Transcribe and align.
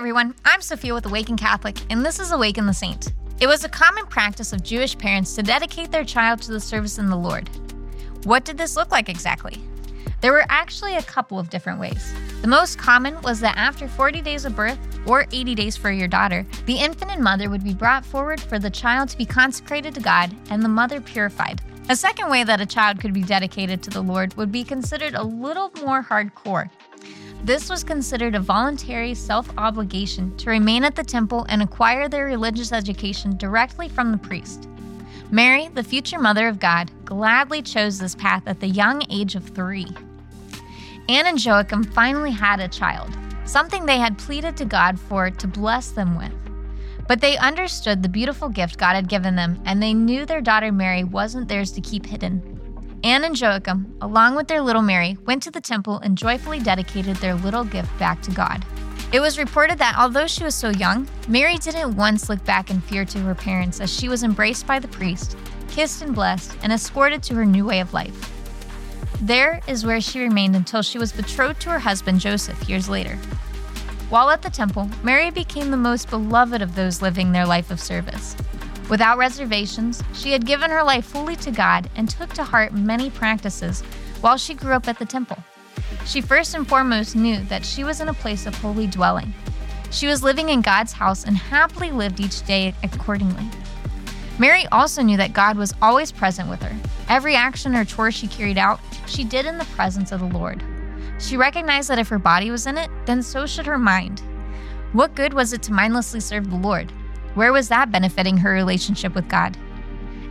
everyone, 0.00 0.34
I'm 0.46 0.62
Sophia 0.62 0.94
with 0.94 1.04
Awaken 1.04 1.36
Catholic, 1.36 1.76
and 1.90 2.02
this 2.02 2.18
is 2.18 2.32
Awaken 2.32 2.64
the 2.64 2.72
Saint. 2.72 3.12
It 3.38 3.46
was 3.46 3.64
a 3.64 3.68
common 3.68 4.06
practice 4.06 4.54
of 4.54 4.62
Jewish 4.62 4.96
parents 4.96 5.34
to 5.34 5.42
dedicate 5.42 5.90
their 5.90 6.06
child 6.06 6.40
to 6.40 6.52
the 6.52 6.58
service 6.58 6.96
in 6.96 7.10
the 7.10 7.16
Lord. 7.16 7.50
What 8.24 8.46
did 8.46 8.56
this 8.56 8.76
look 8.76 8.90
like 8.92 9.10
exactly? 9.10 9.60
There 10.22 10.32
were 10.32 10.46
actually 10.48 10.96
a 10.96 11.02
couple 11.02 11.38
of 11.38 11.50
different 11.50 11.78
ways. 11.78 12.14
The 12.40 12.48
most 12.48 12.78
common 12.78 13.20
was 13.20 13.40
that 13.40 13.58
after 13.58 13.88
40 13.88 14.22
days 14.22 14.46
of 14.46 14.56
birth, 14.56 14.78
or 15.06 15.26
80 15.32 15.54
days 15.54 15.76
for 15.76 15.90
your 15.90 16.08
daughter, 16.08 16.46
the 16.64 16.78
infant 16.78 17.10
and 17.10 17.22
mother 17.22 17.50
would 17.50 17.62
be 17.62 17.74
brought 17.74 18.06
forward 18.06 18.40
for 18.40 18.58
the 18.58 18.70
child 18.70 19.10
to 19.10 19.18
be 19.18 19.26
consecrated 19.26 19.94
to 19.96 20.00
God 20.00 20.34
and 20.48 20.62
the 20.62 20.68
mother 20.70 21.02
purified. 21.02 21.60
A 21.90 21.94
second 21.94 22.30
way 22.30 22.42
that 22.42 22.62
a 22.62 22.66
child 22.66 23.00
could 23.00 23.12
be 23.12 23.22
dedicated 23.22 23.82
to 23.82 23.90
the 23.90 24.02
Lord 24.02 24.34
would 24.38 24.50
be 24.50 24.64
considered 24.64 25.14
a 25.14 25.22
little 25.22 25.70
more 25.84 26.02
hardcore. 26.02 26.70
This 27.42 27.70
was 27.70 27.82
considered 27.82 28.34
a 28.34 28.40
voluntary 28.40 29.14
self 29.14 29.48
obligation 29.56 30.36
to 30.36 30.50
remain 30.50 30.84
at 30.84 30.94
the 30.94 31.02
temple 31.02 31.46
and 31.48 31.62
acquire 31.62 32.08
their 32.08 32.26
religious 32.26 32.70
education 32.70 33.36
directly 33.38 33.88
from 33.88 34.12
the 34.12 34.18
priest. 34.18 34.68
Mary, 35.30 35.68
the 35.68 35.82
future 35.82 36.18
mother 36.18 36.48
of 36.48 36.60
God, 36.60 36.90
gladly 37.04 37.62
chose 37.62 37.98
this 37.98 38.14
path 38.14 38.42
at 38.46 38.60
the 38.60 38.68
young 38.68 39.02
age 39.08 39.36
of 39.36 39.48
three. 39.48 39.86
Anne 41.08 41.26
and 41.26 41.42
Joachim 41.42 41.82
finally 41.82 42.30
had 42.30 42.60
a 42.60 42.68
child, 42.68 43.10
something 43.44 43.86
they 43.86 43.98
had 43.98 44.18
pleaded 44.18 44.56
to 44.58 44.64
God 44.66 45.00
for 45.00 45.30
to 45.30 45.48
bless 45.48 45.90
them 45.90 46.18
with. 46.18 46.32
But 47.08 47.20
they 47.20 47.38
understood 47.38 48.02
the 48.02 48.08
beautiful 48.08 48.48
gift 48.48 48.78
God 48.78 48.94
had 48.94 49.08
given 49.08 49.34
them, 49.34 49.60
and 49.64 49.82
they 49.82 49.94
knew 49.94 50.26
their 50.26 50.42
daughter 50.42 50.70
Mary 50.70 51.04
wasn't 51.04 51.48
theirs 51.48 51.72
to 51.72 51.80
keep 51.80 52.04
hidden. 52.04 52.59
Anne 53.02 53.24
and 53.24 53.40
Joachim, 53.40 53.96
along 54.02 54.34
with 54.34 54.46
their 54.46 54.60
little 54.60 54.82
Mary, 54.82 55.16
went 55.24 55.42
to 55.44 55.50
the 55.50 55.60
temple 55.60 55.98
and 56.00 56.18
joyfully 56.18 56.60
dedicated 56.60 57.16
their 57.16 57.34
little 57.34 57.64
gift 57.64 57.98
back 57.98 58.20
to 58.22 58.30
God. 58.30 58.62
It 59.10 59.20
was 59.20 59.38
reported 59.38 59.78
that 59.78 59.96
although 59.98 60.26
she 60.26 60.44
was 60.44 60.54
so 60.54 60.68
young, 60.68 61.08
Mary 61.26 61.56
didn't 61.56 61.96
once 61.96 62.28
look 62.28 62.44
back 62.44 62.70
in 62.70 62.80
fear 62.82 63.06
to 63.06 63.18
her 63.20 63.34
parents 63.34 63.80
as 63.80 63.92
she 63.92 64.10
was 64.10 64.22
embraced 64.22 64.66
by 64.66 64.78
the 64.78 64.88
priest, 64.88 65.36
kissed 65.68 66.02
and 66.02 66.14
blessed, 66.14 66.56
and 66.62 66.72
escorted 66.72 67.22
to 67.22 67.34
her 67.36 67.46
new 67.46 67.64
way 67.64 67.80
of 67.80 67.94
life. 67.94 68.30
There 69.22 69.60
is 69.66 69.86
where 69.86 70.00
she 70.02 70.20
remained 70.20 70.54
until 70.54 70.82
she 70.82 70.98
was 70.98 71.12
betrothed 71.12 71.60
to 71.62 71.70
her 71.70 71.78
husband 71.78 72.20
Joseph 72.20 72.68
years 72.68 72.88
later. 72.88 73.16
While 74.10 74.28
at 74.28 74.42
the 74.42 74.50
temple, 74.50 74.90
Mary 75.02 75.30
became 75.30 75.70
the 75.70 75.76
most 75.76 76.10
beloved 76.10 76.60
of 76.60 76.74
those 76.74 77.00
living 77.00 77.32
their 77.32 77.46
life 77.46 77.70
of 77.70 77.80
service. 77.80 78.36
Without 78.90 79.18
reservations, 79.18 80.02
she 80.12 80.32
had 80.32 80.44
given 80.44 80.68
her 80.68 80.82
life 80.82 81.06
fully 81.06 81.36
to 81.36 81.52
God 81.52 81.88
and 81.94 82.10
took 82.10 82.32
to 82.34 82.42
heart 82.42 82.72
many 82.72 83.08
practices 83.08 83.82
while 84.20 84.36
she 84.36 84.52
grew 84.52 84.72
up 84.72 84.88
at 84.88 84.98
the 84.98 85.04
temple. 85.04 85.38
She 86.04 86.20
first 86.20 86.54
and 86.56 86.68
foremost 86.68 87.14
knew 87.14 87.40
that 87.44 87.64
she 87.64 87.84
was 87.84 88.00
in 88.00 88.08
a 88.08 88.14
place 88.14 88.46
of 88.46 88.54
holy 88.56 88.88
dwelling. 88.88 89.32
She 89.92 90.08
was 90.08 90.24
living 90.24 90.48
in 90.48 90.60
God's 90.60 90.92
house 90.92 91.24
and 91.24 91.36
happily 91.36 91.92
lived 91.92 92.18
each 92.18 92.44
day 92.44 92.74
accordingly. 92.82 93.44
Mary 94.40 94.66
also 94.72 95.02
knew 95.02 95.16
that 95.18 95.34
God 95.34 95.56
was 95.56 95.74
always 95.80 96.10
present 96.10 96.48
with 96.48 96.62
her. 96.62 96.76
Every 97.08 97.36
action 97.36 97.76
or 97.76 97.84
chore 97.84 98.10
she 98.10 98.26
carried 98.26 98.58
out, 98.58 98.80
she 99.06 99.22
did 99.22 99.46
in 99.46 99.56
the 99.56 99.64
presence 99.66 100.10
of 100.10 100.20
the 100.20 100.38
Lord. 100.38 100.64
She 101.20 101.36
recognized 101.36 101.90
that 101.90 101.98
if 101.98 102.08
her 102.08 102.18
body 102.18 102.50
was 102.50 102.66
in 102.66 102.76
it, 102.76 102.90
then 103.06 103.22
so 103.22 103.46
should 103.46 103.66
her 103.66 103.78
mind. 103.78 104.20
What 104.92 105.14
good 105.14 105.32
was 105.32 105.52
it 105.52 105.62
to 105.64 105.72
mindlessly 105.72 106.20
serve 106.20 106.50
the 106.50 106.56
Lord? 106.56 106.92
Where 107.40 107.54
was 107.54 107.70
that 107.70 107.90
benefiting 107.90 108.36
her 108.36 108.52
relationship 108.52 109.14
with 109.14 109.26
God? 109.26 109.56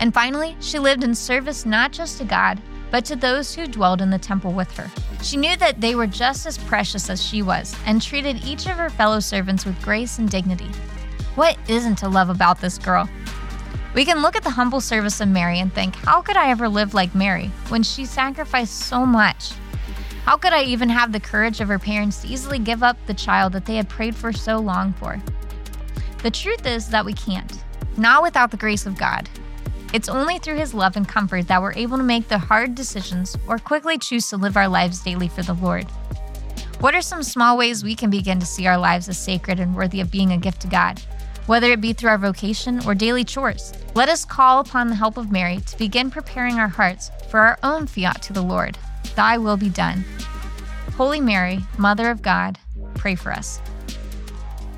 And 0.00 0.12
finally, 0.12 0.56
she 0.58 0.80
lived 0.80 1.04
in 1.04 1.14
service 1.14 1.64
not 1.64 1.92
just 1.92 2.18
to 2.18 2.24
God, 2.24 2.60
but 2.90 3.04
to 3.04 3.14
those 3.14 3.54
who 3.54 3.68
dwelled 3.68 4.02
in 4.02 4.10
the 4.10 4.18
temple 4.18 4.50
with 4.50 4.76
her. 4.76 4.90
She 5.22 5.36
knew 5.36 5.56
that 5.58 5.80
they 5.80 5.94
were 5.94 6.08
just 6.08 6.46
as 6.46 6.58
precious 6.58 7.08
as 7.08 7.24
she 7.24 7.42
was 7.42 7.76
and 7.86 8.02
treated 8.02 8.44
each 8.44 8.66
of 8.66 8.72
her 8.72 8.90
fellow 8.90 9.20
servants 9.20 9.64
with 9.64 9.80
grace 9.82 10.18
and 10.18 10.28
dignity. 10.28 10.66
What 11.36 11.56
isn't 11.68 11.94
to 11.98 12.08
love 12.08 12.28
about 12.28 12.60
this 12.60 12.76
girl? 12.76 13.08
We 13.94 14.04
can 14.04 14.20
look 14.20 14.34
at 14.34 14.42
the 14.42 14.50
humble 14.50 14.80
service 14.80 15.20
of 15.20 15.28
Mary 15.28 15.60
and 15.60 15.72
think, 15.72 15.94
how 15.94 16.20
could 16.22 16.36
I 16.36 16.50
ever 16.50 16.68
live 16.68 16.92
like 16.92 17.14
Mary 17.14 17.52
when 17.68 17.84
she 17.84 18.04
sacrificed 18.04 18.80
so 18.80 19.06
much? 19.06 19.52
How 20.24 20.36
could 20.36 20.52
I 20.52 20.64
even 20.64 20.88
have 20.88 21.12
the 21.12 21.20
courage 21.20 21.60
of 21.60 21.68
her 21.68 21.78
parents 21.78 22.22
to 22.22 22.28
easily 22.28 22.58
give 22.58 22.82
up 22.82 22.96
the 23.06 23.14
child 23.14 23.52
that 23.52 23.64
they 23.64 23.76
had 23.76 23.88
prayed 23.88 24.16
for 24.16 24.32
so 24.32 24.58
long 24.58 24.92
for? 24.94 25.22
The 26.26 26.32
truth 26.32 26.66
is 26.66 26.88
that 26.88 27.04
we 27.04 27.12
can't, 27.12 27.62
not 27.96 28.20
without 28.20 28.50
the 28.50 28.56
grace 28.56 28.84
of 28.84 28.98
God. 28.98 29.28
It's 29.94 30.08
only 30.08 30.40
through 30.40 30.56
His 30.56 30.74
love 30.74 30.96
and 30.96 31.06
comfort 31.06 31.46
that 31.46 31.62
we're 31.62 31.72
able 31.74 31.98
to 31.98 32.02
make 32.02 32.26
the 32.26 32.36
hard 32.36 32.74
decisions 32.74 33.38
or 33.46 33.60
quickly 33.60 33.96
choose 33.96 34.28
to 34.30 34.36
live 34.36 34.56
our 34.56 34.66
lives 34.66 35.04
daily 35.04 35.28
for 35.28 35.44
the 35.44 35.54
Lord. 35.54 35.84
What 36.80 36.96
are 36.96 37.00
some 37.00 37.22
small 37.22 37.56
ways 37.56 37.84
we 37.84 37.94
can 37.94 38.10
begin 38.10 38.40
to 38.40 38.44
see 38.44 38.66
our 38.66 38.76
lives 38.76 39.08
as 39.08 39.16
sacred 39.16 39.60
and 39.60 39.76
worthy 39.76 40.00
of 40.00 40.10
being 40.10 40.32
a 40.32 40.36
gift 40.36 40.62
to 40.62 40.66
God? 40.66 41.00
Whether 41.46 41.70
it 41.70 41.80
be 41.80 41.92
through 41.92 42.10
our 42.10 42.18
vocation 42.18 42.84
or 42.84 42.96
daily 42.96 43.22
chores, 43.22 43.72
let 43.94 44.08
us 44.08 44.24
call 44.24 44.58
upon 44.58 44.88
the 44.88 44.96
help 44.96 45.18
of 45.18 45.30
Mary 45.30 45.60
to 45.60 45.78
begin 45.78 46.10
preparing 46.10 46.58
our 46.58 46.66
hearts 46.66 47.12
for 47.30 47.38
our 47.38 47.56
own 47.62 47.86
fiat 47.86 48.20
to 48.22 48.32
the 48.32 48.42
Lord. 48.42 48.76
Thy 49.14 49.38
will 49.38 49.56
be 49.56 49.70
done. 49.70 50.04
Holy 50.96 51.20
Mary, 51.20 51.60
Mother 51.78 52.10
of 52.10 52.20
God, 52.20 52.58
pray 52.96 53.14
for 53.14 53.30
us. 53.30 53.60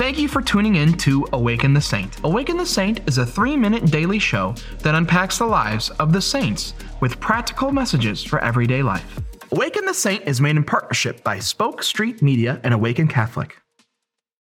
Thank 0.00 0.16
you 0.16 0.28
for 0.28 0.40
tuning 0.40 0.76
in 0.76 0.94
to 0.94 1.26
Awaken 1.34 1.74
the 1.74 1.80
Saint. 1.82 2.24
Awaken 2.24 2.56
the 2.56 2.64
Saint 2.64 3.06
is 3.06 3.18
a 3.18 3.26
three 3.26 3.54
minute 3.54 3.84
daily 3.90 4.18
show 4.18 4.54
that 4.78 4.94
unpacks 4.94 5.36
the 5.36 5.44
lives 5.44 5.90
of 5.90 6.14
the 6.14 6.22
saints 6.22 6.72
with 7.00 7.20
practical 7.20 7.70
messages 7.70 8.24
for 8.24 8.38
everyday 8.38 8.82
life. 8.82 9.20
Awaken 9.52 9.84
the 9.84 9.92
Saint 9.92 10.26
is 10.26 10.40
made 10.40 10.56
in 10.56 10.64
partnership 10.64 11.22
by 11.22 11.38
Spoke 11.38 11.82
Street 11.82 12.22
Media 12.22 12.62
and 12.64 12.72
Awaken 12.72 13.08
Catholic. 13.08 13.58